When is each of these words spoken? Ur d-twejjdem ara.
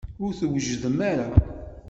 Ur 0.23 0.31
d-twejjdem 0.31 0.97
ara. 1.11 1.27